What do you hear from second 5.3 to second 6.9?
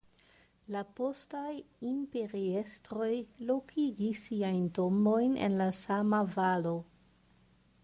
en la sama valo.